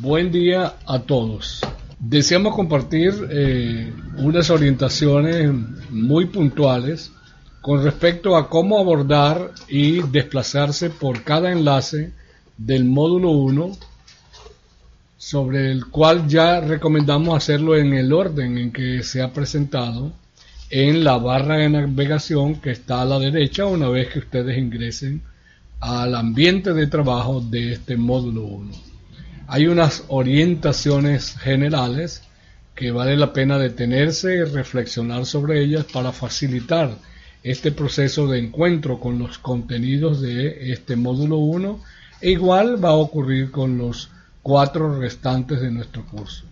Buen 0.00 0.30
día 0.30 0.74
a 0.86 1.00
todos. 1.00 1.60
Deseamos 1.98 2.54
compartir 2.54 3.12
eh, 3.32 3.92
unas 4.18 4.48
orientaciones 4.48 5.50
muy 5.90 6.26
puntuales 6.26 7.10
con 7.60 7.82
respecto 7.82 8.36
a 8.36 8.48
cómo 8.48 8.78
abordar 8.78 9.50
y 9.66 10.00
desplazarse 10.02 10.90
por 10.90 11.24
cada 11.24 11.50
enlace 11.50 12.12
del 12.56 12.84
módulo 12.84 13.30
1, 13.30 13.72
sobre 15.16 15.72
el 15.72 15.86
cual 15.86 16.28
ya 16.28 16.60
recomendamos 16.60 17.36
hacerlo 17.36 17.76
en 17.76 17.92
el 17.92 18.12
orden 18.12 18.56
en 18.56 18.70
que 18.70 19.02
se 19.02 19.20
ha 19.20 19.32
presentado 19.32 20.12
en 20.70 21.02
la 21.02 21.18
barra 21.18 21.56
de 21.56 21.70
navegación 21.70 22.60
que 22.60 22.70
está 22.70 23.02
a 23.02 23.04
la 23.04 23.18
derecha 23.18 23.66
una 23.66 23.88
vez 23.88 24.12
que 24.12 24.20
ustedes 24.20 24.58
ingresen 24.58 25.22
al 25.80 26.14
ambiente 26.14 26.72
de 26.72 26.86
trabajo 26.86 27.40
de 27.40 27.72
este 27.72 27.96
módulo 27.96 28.44
1 28.44 28.87
hay 29.50 29.66
unas 29.66 30.04
orientaciones 30.08 31.34
generales 31.38 32.22
que 32.74 32.92
vale 32.92 33.16
la 33.16 33.32
pena 33.32 33.58
detenerse 33.58 34.34
y 34.36 34.44
reflexionar 34.44 35.24
sobre 35.24 35.64
ellas 35.64 35.86
para 35.90 36.12
facilitar 36.12 36.90
este 37.42 37.72
proceso 37.72 38.26
de 38.26 38.40
encuentro 38.40 39.00
con 39.00 39.18
los 39.18 39.38
contenidos 39.38 40.20
de 40.20 40.70
este 40.70 40.96
módulo 40.96 41.38
1 41.38 41.80
e 42.20 42.30
igual 42.32 42.84
va 42.84 42.90
a 42.90 42.96
ocurrir 42.96 43.50
con 43.50 43.78
los 43.78 44.10
cuatro 44.42 45.00
restantes 45.00 45.62
de 45.62 45.70
nuestro 45.70 46.04
curso. 46.04 46.44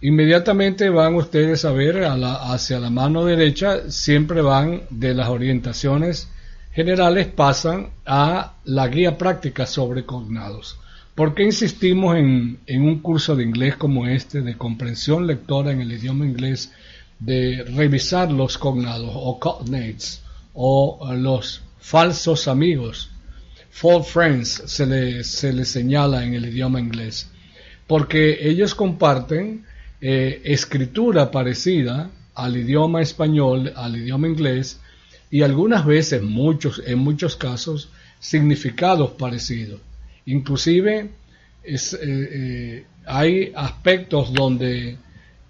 Inmediatamente 0.00 0.88
van 0.90 1.16
ustedes 1.16 1.64
a 1.64 1.72
ver 1.72 2.04
hacia 2.04 2.78
la 2.78 2.90
mano 2.90 3.24
derecha, 3.24 3.90
siempre 3.90 4.42
van 4.42 4.82
de 4.90 5.12
las 5.12 5.28
orientaciones 5.28 6.28
generales, 6.72 7.26
pasan 7.26 7.90
a 8.04 8.54
la 8.64 8.86
guía 8.86 9.18
práctica 9.18 9.66
sobre 9.66 10.04
cognados. 10.04 10.78
¿Por 11.16 11.34
qué 11.34 11.44
insistimos 11.44 12.14
en, 12.14 12.58
un 12.68 12.98
curso 12.98 13.34
de 13.34 13.42
inglés 13.42 13.76
como 13.76 14.06
este, 14.06 14.42
de 14.42 14.58
comprensión 14.58 15.26
lectora 15.26 15.72
en 15.72 15.80
el 15.80 15.90
idioma 15.90 16.26
inglés, 16.26 16.74
de 17.18 17.64
revisar 17.64 18.30
los 18.30 18.58
cognados 18.58 19.12
o 19.14 19.40
cognates 19.40 20.22
o 20.52 21.10
los 21.14 21.62
falsos 21.80 22.48
amigos? 22.48 23.08
False 23.70 24.10
friends 24.10 24.62
se 24.66 24.84
le, 24.84 25.24
se 25.24 25.54
le 25.54 25.64
señala 25.64 26.22
en 26.22 26.34
el 26.34 26.44
idioma 26.44 26.80
inglés. 26.80 27.30
Porque 27.86 28.46
ellos 28.50 28.74
comparten 28.74 29.64
eh, 30.02 30.42
escritura 30.44 31.30
parecida 31.30 32.10
al 32.34 32.58
idioma 32.58 33.00
español, 33.00 33.72
al 33.74 33.96
idioma 33.96 34.28
inglés, 34.28 34.80
y 35.30 35.40
algunas 35.40 35.86
veces, 35.86 36.22
muchos, 36.22 36.82
en 36.86 36.98
muchos 36.98 37.36
casos, 37.36 37.88
significados 38.20 39.12
parecidos. 39.12 39.80
Inclusive 40.26 41.08
eh, 41.64 41.76
eh, 41.92 42.84
hay 43.06 43.52
aspectos 43.54 44.32
donde 44.32 44.96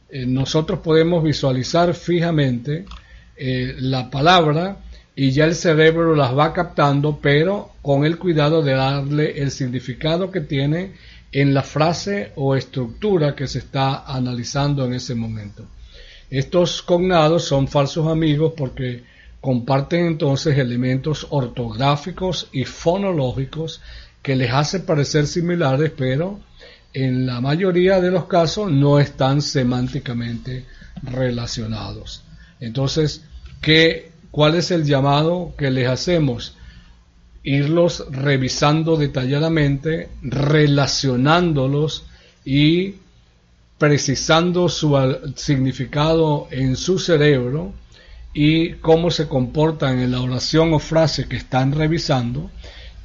eh, 0.08 0.26
nosotros 0.26 0.80
podemos 0.80 1.22
visualizar 1.22 1.92
fijamente 1.94 2.84
la 3.38 4.10
palabra 4.10 4.78
y 5.14 5.30
ya 5.30 5.44
el 5.44 5.54
cerebro 5.54 6.14
las 6.14 6.34
va 6.34 6.54
captando, 6.54 7.18
pero 7.20 7.72
con 7.82 8.06
el 8.06 8.16
cuidado 8.18 8.62
de 8.62 8.72
darle 8.72 9.42
el 9.42 9.50
significado 9.50 10.30
que 10.30 10.40
tiene 10.40 10.92
en 11.32 11.52
la 11.52 11.62
frase 11.62 12.32
o 12.36 12.56
estructura 12.56 13.36
que 13.36 13.46
se 13.46 13.58
está 13.58 14.06
analizando 14.06 14.86
en 14.86 14.94
ese 14.94 15.14
momento. 15.14 15.66
Estos 16.30 16.80
cognados 16.80 17.44
son 17.44 17.68
falsos 17.68 18.06
amigos 18.08 18.54
porque 18.56 19.04
comparten 19.40 20.06
entonces 20.06 20.56
elementos 20.56 21.26
ortográficos 21.30 22.48
y 22.52 22.64
fonológicos 22.64 23.82
que 24.26 24.34
les 24.34 24.52
hace 24.52 24.80
parecer 24.80 25.28
similares, 25.28 25.92
pero 25.96 26.40
en 26.92 27.26
la 27.26 27.40
mayoría 27.40 28.00
de 28.00 28.10
los 28.10 28.24
casos 28.24 28.72
no 28.72 28.98
están 28.98 29.40
semánticamente 29.40 30.64
relacionados. 31.00 32.24
Entonces, 32.58 33.22
¿qué, 33.60 34.10
¿cuál 34.32 34.56
es 34.56 34.72
el 34.72 34.84
llamado 34.84 35.54
que 35.56 35.70
les 35.70 35.86
hacemos? 35.86 36.56
Irlos 37.44 38.04
revisando 38.10 38.96
detalladamente, 38.96 40.08
relacionándolos 40.22 42.06
y 42.44 42.96
precisando 43.78 44.68
su 44.68 44.96
significado 45.36 46.48
en 46.50 46.74
su 46.74 46.98
cerebro 46.98 47.74
y 48.34 48.72
cómo 48.80 49.12
se 49.12 49.28
comportan 49.28 50.00
en 50.00 50.10
la 50.10 50.20
oración 50.20 50.74
o 50.74 50.80
frase 50.80 51.28
que 51.28 51.36
están 51.36 51.70
revisando 51.70 52.50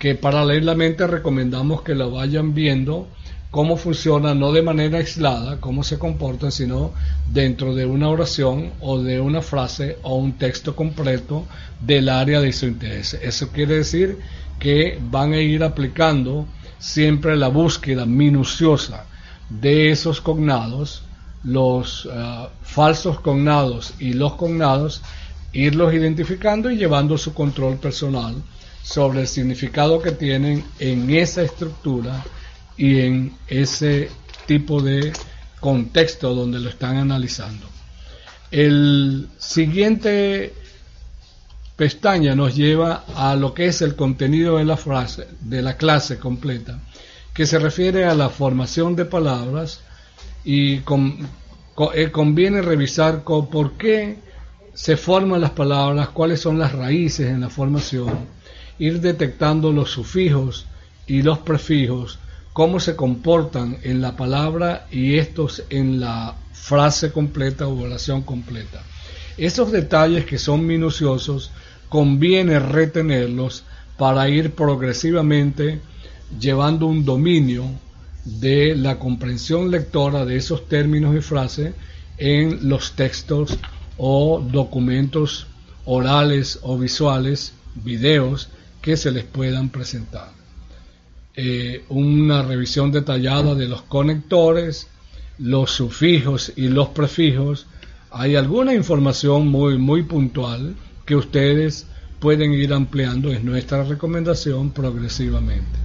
que 0.02 0.16
paralelamente 0.16 1.06
recomendamos 1.06 1.84
que 1.84 1.94
lo 1.94 2.10
vayan 2.10 2.56
viendo 2.56 3.08
cómo 3.52 3.78
funciona, 3.78 4.34
no 4.34 4.52
de 4.52 4.64
manera 4.64 4.98
aislada, 4.98 5.60
cómo 5.60 5.84
se 5.84 6.00
comporta, 6.00 6.50
sino 6.50 6.92
dentro 7.32 7.76
de 7.76 7.86
una 7.86 8.10
oración 8.10 8.72
o 8.80 8.98
de 8.98 9.22
una 9.22 9.44
frase 9.44 10.00
o 10.02 10.16
un 10.16 10.40
texto 10.40 10.76
completo 10.76 11.46
del 11.80 12.10
área 12.10 12.42
de 12.42 12.52
su 12.52 12.66
interés. 12.66 13.14
Eso 13.14 13.50
quiere 13.50 13.76
decir 13.76 14.18
que 14.58 14.98
van 15.00 15.34
a 15.34 15.40
ir 15.40 15.64
aplicando 15.64 16.48
siempre 16.80 17.38
la 17.38 17.50
búsqueda 17.50 18.08
minuciosa 18.08 19.06
de 19.52 19.92
esos 19.92 20.20
cognados, 20.20 21.04
los 21.44 22.10
eh, 22.12 22.48
falsos 22.64 23.20
cognados 23.20 23.94
y 24.00 24.14
los 24.14 24.34
cognados, 24.34 25.04
irlos 25.54 25.94
identificando 25.94 26.72
y 26.72 26.78
llevando 26.78 27.20
su 27.20 27.36
control 27.36 27.78
personal 27.78 28.42
sobre 28.84 29.22
el 29.22 29.28
significado 29.28 30.02
que 30.02 30.12
tienen 30.12 30.64
en 30.80 31.10
esa 31.10 31.44
estructura 31.44 32.24
y 32.78 33.00
en 33.00 33.34
ese 33.48 34.10
tipo 34.46 34.82
de 34.82 35.14
contexto 35.60 36.34
donde 36.34 36.60
lo 36.60 36.70
están 36.70 36.98
analizando. 36.98 37.68
El 38.50 39.30
siguiente 39.38 40.54
pestaña 41.76 42.36
nos 42.36 42.56
lleva 42.56 43.06
a 43.16 43.36
lo 43.36 43.54
que 43.54 43.68
es 43.68 43.82
el 43.82 43.96
contenido 43.96 44.58
de 44.58 44.66
la 44.66 44.78
frase, 44.78 45.28
de 45.40 45.62
la 45.62 45.78
clase 45.78 46.20
completa, 46.20 46.80
que 47.34 47.46
se 47.46 47.60
refiere 47.60 48.06
a 48.06 48.14
la 48.14 48.30
formación 48.30 48.96
de 48.96 49.06
palabras 49.06 49.82
y 50.44 50.76
eh, 50.76 52.12
conviene 52.12 52.62
revisar 52.62 53.24
por 53.24 53.74
qué 53.78 54.18
se 54.74 54.98
forman 54.98 55.42
las 55.42 55.52
palabras, 55.52 56.10
cuáles 56.10 56.42
son 56.42 56.60
las 56.60 56.72
raíces 56.72 57.28
en 57.28 57.42
la 57.42 57.50
formación, 57.50 58.28
ir 58.82 59.00
detectando 59.00 59.72
los 59.72 59.92
sufijos 59.92 60.66
y 61.06 61.22
los 61.22 61.38
prefijos, 61.38 62.18
cómo 62.52 62.80
se 62.80 62.96
comportan 62.96 63.78
en 63.84 64.02
la 64.02 64.18
palabra 64.18 64.88
y 64.90 65.20
estos 65.20 65.62
en 65.70 66.00
la 66.00 66.36
frase 66.52 67.12
completa 67.12 67.68
o 67.68 67.80
oración 67.80 68.24
completa. 68.24 68.82
Esos 69.38 69.72
detalles 69.72 70.26
que 70.26 70.40
son 70.40 70.66
minuciosos 70.66 71.52
conviene 71.90 72.58
retenerlos 72.58 73.66
para 74.00 74.28
ir 74.30 74.56
progresivamente 74.56 75.80
llevando 76.40 76.88
un 76.88 77.06
dominio 77.06 77.66
de 78.26 78.76
la 78.76 78.98
comprensión 78.98 79.70
lectora 79.70 80.26
de 80.26 80.38
esos 80.38 80.68
términos 80.68 81.16
y 81.16 81.22
frases 81.22 81.76
en 82.18 82.68
los 82.68 82.94
textos 82.94 83.60
o 84.00 84.40
documentos 84.40 85.46
orales 85.86 86.58
o 86.64 86.80
visuales, 86.80 87.54
videos 87.76 88.50
que 88.82 88.98
se 88.98 89.12
les 89.12 89.24
puedan 89.24 89.70
presentar. 89.70 90.32
Eh, 91.36 91.86
una 91.90 92.42
revisión 92.42 92.92
detallada 92.92 93.56
de 93.56 93.68
los 93.68 93.84
conectores, 93.84 94.88
los 95.38 95.72
sufijos 95.72 96.52
y 96.56 96.68
los 96.68 96.90
prefijos. 96.90 97.68
Hay 98.12 98.36
alguna 98.36 98.74
información 98.74 99.48
muy, 99.48 99.78
muy 99.78 100.04
puntual 100.04 100.76
que 101.06 101.16
ustedes 101.16 101.88
pueden 102.20 102.54
ir 102.54 102.74
ampliando, 102.74 103.32
es 103.32 103.44
nuestra 103.44 103.84
recomendación 103.84 104.72
progresivamente. 104.72 105.80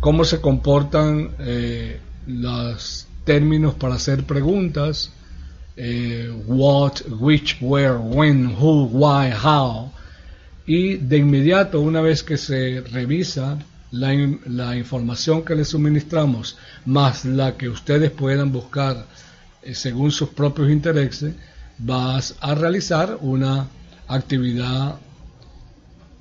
Cómo 0.00 0.24
se 0.24 0.40
comportan 0.40 1.30
eh, 1.40 2.00
los 2.26 3.08
términos 3.24 3.74
para 3.74 3.96
hacer 3.96 4.24
preguntas, 4.24 5.12
eh, 5.76 6.32
what, 6.46 7.00
which, 7.20 7.58
where, 7.60 7.96
when, 7.96 8.56
who, 8.58 8.84
why, 8.84 9.30
how, 9.30 9.90
y 10.68 10.98
de 10.98 11.16
inmediato, 11.16 11.80
una 11.80 12.02
vez 12.02 12.22
que 12.22 12.36
se 12.36 12.82
revisa 12.82 13.58
la, 13.90 14.76
información 14.76 15.42
que 15.42 15.54
les 15.54 15.68
suministramos, 15.68 16.58
más 16.84 17.24
la 17.24 17.56
que 17.56 17.70
ustedes 17.70 18.10
puedan 18.10 18.52
buscar 18.52 19.06
eh, 19.62 19.74
según 19.74 20.10
sus 20.10 20.28
propios 20.28 20.70
intereses, 20.70 21.32
vas 21.78 22.36
a 22.42 22.54
realizar 22.54 23.16
una 23.22 23.66
actividad 24.08 24.96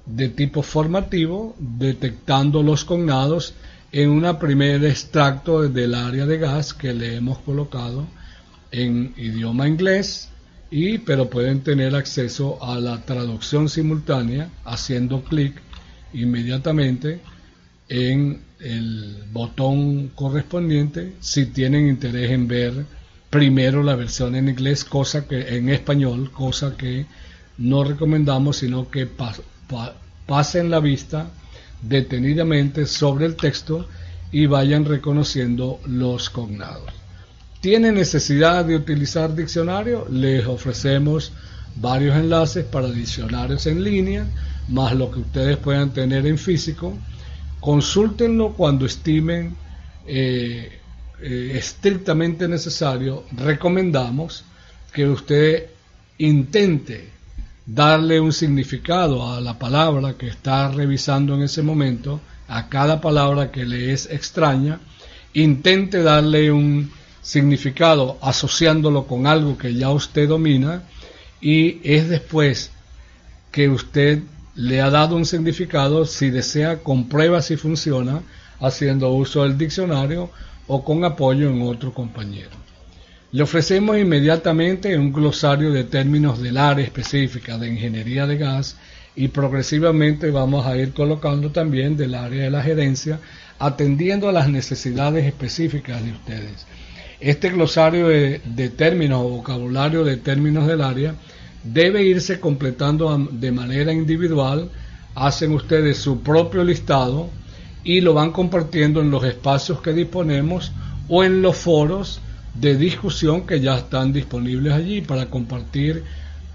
de 0.05 0.29
tipo 0.29 0.63
formativo, 0.63 1.53
detectando 1.59 2.63
los 2.63 2.85
cognados 2.85 3.53
en 3.91 4.09
una 4.09 4.39
primer 4.39 4.85
extracto 4.85 5.67
del 5.67 5.93
área 5.93 6.25
de 6.25 6.37
gas 6.37 6.73
que 6.73 6.93
le 6.93 7.17
hemos 7.17 7.39
colocado 7.39 8.07
en 8.71 9.13
idioma 9.17 9.67
inglés, 9.67 10.29
y 10.69 10.97
pero 10.99 11.29
pueden 11.29 11.61
tener 11.61 11.95
acceso 11.95 12.63
a 12.63 12.79
la 12.79 13.05
traducción 13.05 13.69
simultánea 13.69 14.49
haciendo 14.65 15.23
clic 15.23 15.61
inmediatamente 16.13 17.21
en 17.89 18.41
el 18.59 19.23
botón 19.31 20.09
correspondiente 20.09 21.13
si 21.19 21.47
tienen 21.47 21.87
interés 21.87 22.31
en 22.31 22.47
ver 22.47 22.85
primero 23.29 23.83
la 23.83 23.95
versión 23.95 24.35
en 24.35 24.49
inglés, 24.49 24.85
cosa 24.85 25.27
que 25.27 25.57
en 25.57 25.69
español, 25.69 26.31
cosa 26.31 26.75
que 26.77 27.05
no 27.57 27.83
recomendamos, 27.83 28.57
sino 28.57 28.89
que 28.89 29.07
pasen 30.25 30.69
la 30.69 30.79
vista 30.79 31.29
detenidamente 31.81 32.85
sobre 32.85 33.25
el 33.25 33.35
texto 33.35 33.87
y 34.31 34.45
vayan 34.45 34.85
reconociendo 34.85 35.79
los 35.85 36.29
cognados. 36.29 36.91
¿Tiene 37.59 37.91
necesidad 37.91 38.65
de 38.65 38.75
utilizar 38.75 39.35
diccionario? 39.35 40.07
Les 40.11 40.45
ofrecemos 40.45 41.31
varios 41.75 42.15
enlaces 42.15 42.65
para 42.65 42.89
diccionarios 42.89 43.65
en 43.65 43.83
línea, 43.83 44.27
más 44.69 44.93
lo 44.93 45.09
que 45.09 45.19
ustedes 45.19 45.57
puedan 45.57 45.91
tener 45.91 46.27
en 46.27 46.37
físico. 46.37 46.95
Consúltenlo 47.59 48.53
cuando 48.53 48.85
estimen 48.85 49.55
eh, 50.05 50.79
eh, 51.19 51.51
estrictamente 51.55 52.47
necesario. 52.47 53.23
Recomendamos 53.35 54.43
que 54.93 55.07
usted 55.07 55.65
intente 56.19 57.09
darle 57.65 58.19
un 58.19 58.33
significado 58.33 59.33
a 59.33 59.41
la 59.41 59.57
palabra 59.57 60.13
que 60.13 60.27
está 60.27 60.69
revisando 60.69 61.33
en 61.33 61.41
ese 61.41 61.63
momento, 61.63 62.21
a 62.47 62.69
cada 62.69 63.01
palabra 63.01 63.51
que 63.51 63.65
le 63.65 63.91
es 63.93 64.07
extraña, 64.11 64.79
intente 65.33 66.03
darle 66.03 66.51
un 66.51 66.89
significado 67.27 68.17
asociándolo 68.21 69.05
con 69.05 69.27
algo 69.27 69.57
que 69.57 69.73
ya 69.73 69.89
usted 69.89 70.29
domina 70.29 70.83
y 71.41 71.81
es 71.83 72.07
después 72.07 72.71
que 73.51 73.67
usted 73.67 74.21
le 74.55 74.79
ha 74.79 74.89
dado 74.89 75.17
un 75.17 75.25
significado, 75.25 76.05
si 76.05 76.29
desea, 76.29 76.77
comprueba 76.77 77.41
si 77.41 77.57
funciona 77.57 78.21
haciendo 78.61 79.11
uso 79.11 79.43
del 79.43 79.57
diccionario 79.57 80.29
o 80.67 80.85
con 80.85 81.03
apoyo 81.03 81.49
en 81.49 81.63
otro 81.63 81.93
compañero. 81.93 82.51
Le 83.33 83.43
ofrecemos 83.43 83.97
inmediatamente 83.97 84.97
un 84.97 85.11
glosario 85.11 85.73
de 85.73 85.83
términos 85.83 86.41
del 86.41 86.55
área 86.55 86.85
específica 86.85 87.57
de 87.57 87.67
ingeniería 87.67 88.25
de 88.25 88.37
gas 88.37 88.77
y 89.17 89.27
progresivamente 89.27 90.31
vamos 90.31 90.65
a 90.65 90.77
ir 90.77 90.93
colocando 90.93 91.51
también 91.51 91.97
del 91.97 92.15
área 92.15 92.45
de 92.45 92.51
la 92.51 92.63
gerencia, 92.63 93.19
atendiendo 93.59 94.29
a 94.29 94.31
las 94.31 94.47
necesidades 94.47 95.25
específicas 95.25 96.01
de 96.05 96.11
ustedes. 96.13 96.65
Este 97.19 97.49
glosario 97.49 98.09
de, 98.09 98.69
términos 98.69 99.21
o 99.23 99.29
vocabulario 99.29 100.03
de 100.03 100.17
términos 100.17 100.67
del 100.67 100.81
área 100.81 101.15
debe 101.63 102.03
irse 102.03 102.39
completando 102.39 103.17
de 103.31 103.51
manera 103.51 103.91
individual. 103.91 104.69
Hacen 105.15 105.51
ustedes 105.53 105.97
su 105.97 106.21
propio 106.21 106.63
listado 106.63 107.29
y 107.83 108.01
lo 108.01 108.13
van 108.13 108.31
compartiendo 108.31 109.01
en 109.01 109.09
los 109.09 109.23
espacios 109.23 109.81
que 109.81 109.93
disponemos 109.93 110.71
o 111.09 111.23
en 111.23 111.41
los 111.41 111.57
foros 111.57 112.21
de 112.53 112.75
discusión 112.75 113.47
que 113.47 113.61
ya 113.61 113.77
están 113.77 114.13
disponibles 114.13 114.73
allí 114.73 115.01
para 115.01 115.25
compartir 115.25 116.03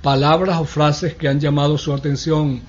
palabras 0.00 0.58
o 0.60 0.64
frases 0.64 1.14
que 1.14 1.28
han 1.28 1.40
llamado 1.40 1.76
su 1.78 1.92
atención, 1.92 2.60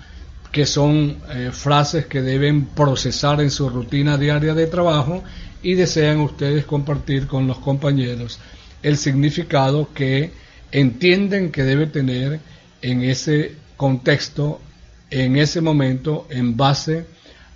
que 0.54 0.68
son 0.68 1.18
eh, 1.32 1.50
frases 1.52 2.06
que 2.06 2.22
deben 2.22 2.68
procesar 2.68 3.42
en 3.42 3.50
su 3.50 3.68
rutina 3.70 4.20
diaria 4.20 4.54
de 4.54 4.68
trabajo 4.68 5.24
y 5.64 5.74
desean 5.74 6.20
ustedes 6.20 6.64
compartir 6.66 7.26
con 7.26 7.48
los 7.48 7.58
compañeros 7.58 8.40
el 8.84 8.98
significado 8.98 9.90
que 9.96 10.32
entienden 10.72 11.52
que 11.52 11.64
debe 11.64 11.88
tener 11.88 12.40
en 12.84 13.02
ese 13.02 13.56
contexto, 13.78 14.62
en 15.10 15.38
ese 15.38 15.60
momento, 15.60 16.28
en 16.30 16.56
base 16.56 17.08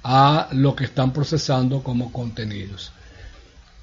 a 0.03 0.49
lo 0.53 0.75
que 0.75 0.85
están 0.85 1.13
procesando 1.13 1.83
como 1.83 2.11
contenidos. 2.11 2.91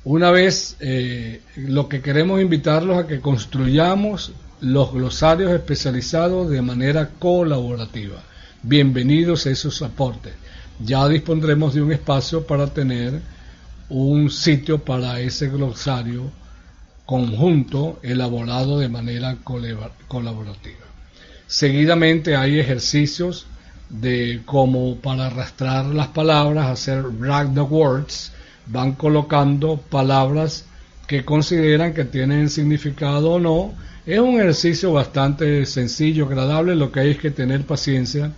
Una 0.02 0.32
vez, 0.32 0.76
eh, 0.80 1.40
lo 1.54 1.88
que 1.88 2.02
queremos 2.02 2.40
invitarlos 2.40 2.98
a 2.98 3.06
que 3.06 3.20
construyamos 3.20 4.32
los 4.60 4.92
glosarios 4.92 5.52
especializados 5.52 6.50
de 6.50 6.62
manera 6.62 7.10
colaborativa. 7.20 8.20
Bienvenidos 8.66 9.44
a 9.44 9.50
esos 9.50 9.82
aportes. 9.82 10.32
Ya 10.82 11.06
dispondremos 11.06 11.74
de 11.74 11.82
un 11.82 11.92
espacio 11.92 12.46
para 12.46 12.72
tener 12.72 13.20
un 13.90 14.30
sitio 14.30 14.82
para 14.82 15.20
ese 15.20 15.48
glosario 15.48 16.30
conjunto 17.04 18.00
elaborado 18.02 18.78
de 18.78 18.88
manera 18.88 19.36
colaborativa. 19.44 20.86
Seguidamente 21.46 22.36
hay 22.36 22.58
ejercicios 22.58 23.44
de 23.90 24.40
como 24.46 24.96
para 24.96 25.26
arrastrar 25.26 25.84
las 25.84 26.08
palabras, 26.08 26.68
hacer 26.68 27.04
drag 27.18 27.52
the 27.52 27.60
words, 27.60 28.32
van 28.64 28.92
colocando 28.92 29.76
palabras 29.76 30.64
que 31.06 31.24
consideran 31.24 31.94
que 31.94 32.04
tienen 32.04 32.48
significado 32.48 33.32
o 33.32 33.38
no. 33.40 33.74
Es 34.06 34.18
un 34.18 34.40
ejercicio 34.40 34.92
bastante 34.92 35.64
sencillo, 35.66 36.26
agradable, 36.26 36.74
lo 36.74 36.92
que 36.92 37.00
hay 37.00 37.10
es 37.10 37.18
que 37.18 37.30
tener 37.30 37.62
paciencia 37.62 38.32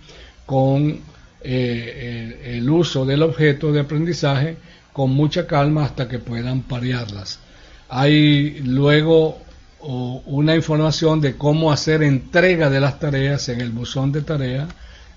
con 0.44 1.00
eh, 1.42 2.56
el 2.56 2.70
uso 2.70 3.04
del 3.04 3.22
objeto 3.22 3.72
de 3.72 3.80
aprendizaje 3.80 4.56
con 4.92 5.10
mucha 5.10 5.46
calma 5.46 5.84
hasta 5.84 6.08
que 6.08 6.18
puedan 6.18 6.62
parearlas. 6.62 7.40
Hay 7.88 8.60
luego 8.60 9.38
una 9.80 10.56
información 10.56 11.20
de 11.20 11.36
cómo 11.36 11.70
hacer 11.70 12.02
entrega 12.02 12.70
de 12.70 12.80
las 12.80 12.98
tareas 12.98 13.48
en 13.48 13.60
el 13.60 13.70
buzón 13.70 14.10
de 14.10 14.22
tarea, 14.22 14.66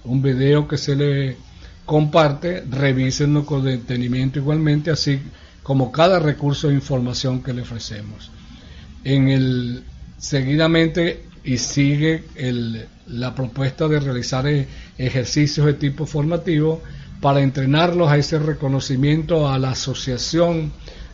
un 0.03 0.21
video 0.21 0.67
que 0.67 0.77
se 0.77 0.95
le 0.95 1.37
comparte, 1.85 2.63
revísenlo 2.69 3.45
con 3.45 3.63
detenimiento 3.63 4.37
igualmente, 4.37 4.91
así 4.91 5.19
como 5.63 5.91
cada 5.91 6.19
recurso 6.19 6.67
de 6.67 6.75
información 6.75 7.43
que 7.43 7.53
le 7.53 7.61
ofrecemos. 7.61 8.31
En 9.03 9.29
el 9.29 9.83
seguidamente 10.17 11.23
y 11.43 11.57
sigue 11.57 12.23
la 13.07 13.33
propuesta 13.33 13.87
de 13.87 13.99
realizar 13.99 14.45
e, 14.47 14.67
ejercicios 14.97 15.65
de 15.65 15.73
tipo 15.73 16.05
formativo 16.05 16.81
para 17.21 17.41
entrenarlos 17.41 18.09
a 18.09 18.17
ese 18.17 18.39
reconocimiento, 18.39 19.49
a 19.49 19.57
la 19.57 19.71
asociación 19.71 20.71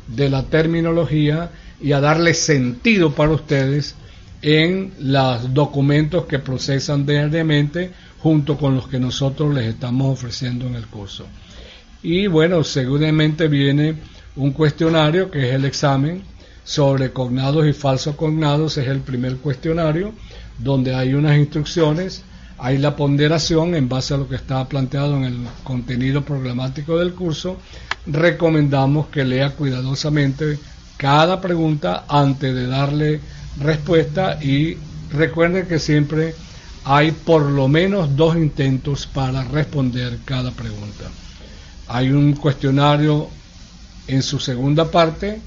de 0.07 0.29
la 0.29 0.43
terminología 0.43 1.51
y 1.81 1.91
a 1.91 1.99
darle 1.99 2.33
sentido 2.33 3.13
para 3.13 3.31
ustedes 3.31 3.95
en 4.41 4.93
los 4.99 5.53
documentos 5.53 6.25
que 6.25 6.39
procesan 6.39 7.05
diariamente 7.05 7.91
junto 8.19 8.57
con 8.57 8.75
los 8.75 8.87
que 8.87 8.99
nosotros 8.99 9.53
les 9.53 9.67
estamos 9.67 10.11
ofreciendo 10.11 10.67
en 10.67 10.75
el 10.75 10.87
curso. 10.87 11.25
Y 12.03 12.27
bueno, 12.27 12.63
seguramente 12.63 13.47
viene 13.47 13.95
un 14.35 14.51
cuestionario 14.51 15.31
que 15.31 15.49
es 15.49 15.55
el 15.55 15.65
examen 15.65 16.23
sobre 16.63 17.11
cognados 17.11 17.67
y 17.67 17.73
falsos 17.73 18.15
cognados, 18.15 18.77
es 18.77 18.87
el 18.87 19.01
primer 19.01 19.37
cuestionario 19.37 20.13
donde 20.57 20.95
hay 20.95 21.13
unas 21.13 21.37
instrucciones 21.37 22.23
hay 22.57 22.77
la 22.77 22.95
ponderación 22.95 23.75
en 23.75 23.89
base 23.89 24.13
a 24.13 24.17
lo 24.17 24.29
que 24.29 24.35
está 24.35 24.67
planteado 24.67 25.17
en 25.17 25.25
el 25.25 25.37
contenido 25.63 26.23
programático 26.23 26.97
del 26.97 27.13
curso. 27.13 27.57
Recomendamos 28.05 29.07
que 29.07 29.25
lea 29.25 29.51
cuidadosamente 29.51 30.57
cada 30.95 31.41
pregunta 31.41 32.05
antes 32.07 32.55
de 32.55 32.67
darle 32.67 33.19
respuesta 33.59 34.41
y 34.41 34.77
recuerde 35.11 35.67
que 35.67 35.79
siempre 35.79 36.33
hay 36.85 37.11
por 37.11 37.43
lo 37.43 37.67
menos 37.67 38.15
dos 38.15 38.37
intentos 38.37 39.05
para 39.05 39.43
responder 39.43 40.19
cada 40.23 40.51
pregunta. 40.51 41.05
Hay 41.87 42.09
un 42.11 42.33
cuestionario 42.33 43.27
en 44.07 44.21
su 44.21 44.39
segunda 44.39 44.91
parte 44.91 45.39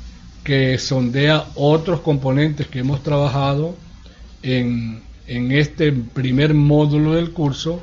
que 0.45 0.79
sondea 0.79 1.47
otros 1.55 2.01
componentes 2.01 2.67
que 2.67 2.81
hemos 2.81 3.03
trabajado 3.03 3.77
en 4.43 5.03
este 5.27 5.93
primer 5.93 6.55
módulo 6.55 7.15
del 7.15 7.33
curso 7.33 7.83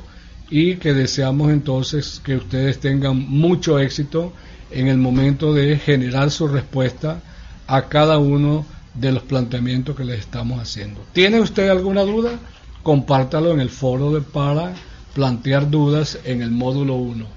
y 0.50 0.76
que 0.76 0.94
deseamos 0.94 1.50
entonces 1.50 2.20
que 2.24 2.36
ustedes 2.36 2.78
tengan 2.80 3.18
mucho 3.18 3.78
éxito 3.78 4.32
en 4.70 4.88
el 4.88 4.98
momento 4.98 5.52
de 5.54 5.78
generar 5.78 6.30
su 6.30 6.48
respuesta 6.48 7.20
a 7.66 7.82
cada 7.88 8.18
uno 8.18 8.64
de 8.94 9.12
los 9.12 9.22
planteamientos 9.22 9.96
que 9.96 10.04
les 10.04 10.20
estamos 10.20 10.60
haciendo. 10.60 11.04
¿Tiene 11.12 11.40
usted 11.40 11.68
alguna 11.68 12.02
duda? 12.02 12.38
Compártalo 12.82 13.52
en 13.52 13.60
el 13.60 13.70
foro 13.70 14.12
de 14.12 14.20
para 14.20 14.74
plantear 15.14 15.70
dudas 15.70 16.18
en 16.24 16.42
el 16.42 16.50
módulo 16.50 16.94
1. 16.94 17.35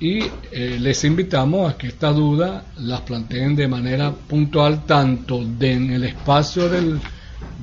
Y 0.00 0.20
eh, 0.50 0.78
les 0.80 1.04
invitamos 1.04 1.70
a 1.70 1.76
que 1.76 1.88
esta 1.88 2.10
duda 2.10 2.64
las 2.78 3.02
planteen 3.02 3.54
de 3.54 3.68
manera 3.68 4.10
puntual 4.12 4.86
tanto 4.86 5.40
en 5.60 5.92
el 5.92 6.04
espacio 6.04 6.68
del 6.68 7.00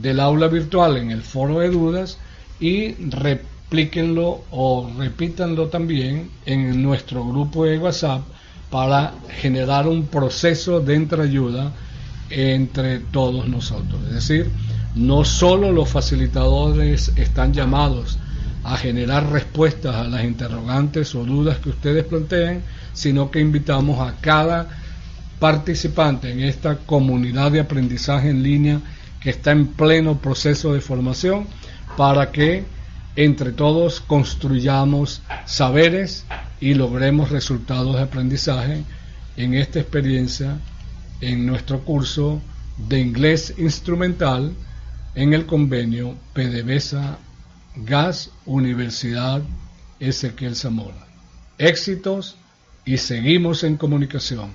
del 0.01 0.19
aula 0.19 0.47
virtual 0.47 0.97
en 0.97 1.11
el 1.11 1.21
foro 1.21 1.59
de 1.59 1.69
dudas 1.69 2.17
y 2.59 2.93
replíquenlo 2.93 4.43
o 4.51 4.89
repítanlo 4.97 5.67
también 5.67 6.29
en 6.45 6.81
nuestro 6.81 7.25
grupo 7.27 7.65
de 7.65 7.77
WhatsApp 7.77 8.21
para 8.69 9.13
generar 9.29 9.87
un 9.87 10.07
proceso 10.07 10.79
de 10.79 10.95
entreayuda 10.95 11.71
entre 12.29 12.99
todos 12.99 13.47
nosotros. 13.47 14.01
Es 14.07 14.13
decir, 14.13 14.51
no 14.95 15.23
solo 15.23 15.71
los 15.71 15.89
facilitadores 15.89 17.13
están 17.15 17.53
llamados 17.53 18.19
a 18.67 18.75
generar 18.75 19.31
respuestas 19.31 19.95
a 19.95 20.03
las 20.03 20.25
interrogantes 20.25 21.15
o 21.15 21.23
dudas 21.23 21.59
que 21.59 21.69
ustedes 21.69 22.03
planteen, 22.03 22.63
sino 22.91 23.31
que 23.31 23.39
invitamos 23.39 24.05
a 24.05 24.17
cada 24.19 24.67
participante 25.39 26.29
en 26.29 26.41
esta 26.41 26.75
comunidad 26.75 27.53
de 27.53 27.61
aprendizaje 27.61 28.29
en 28.29 28.43
línea 28.43 28.81
que 29.21 29.29
está 29.29 29.51
en 29.51 29.67
pleno 29.67 30.17
proceso 30.17 30.73
de 30.73 30.81
formación 30.81 31.47
para 31.95 32.29
que 32.33 32.65
entre 33.15 33.53
todos 33.53 34.01
construyamos 34.01 35.21
saberes 35.45 36.25
y 36.59 36.73
logremos 36.73 37.29
resultados 37.29 37.95
de 37.95 38.01
aprendizaje 38.01 38.83
en 39.37 39.53
esta 39.53 39.79
experiencia 39.79 40.57
en 41.21 41.45
nuestro 41.45 41.85
curso 41.85 42.41
de 42.77 42.99
inglés 42.99 43.53
instrumental 43.57 44.53
en 45.15 45.33
el 45.33 45.45
convenio 45.45 46.15
PDVSA 46.33 47.17
Gas 47.85 48.31
Universidad 48.45 49.41
Ezequiel 49.99 50.55
Zamora. 50.55 51.07
Éxitos 51.57 52.35
y 52.85 52.97
seguimos 52.97 53.63
en 53.63 53.77
comunicación. 53.77 54.51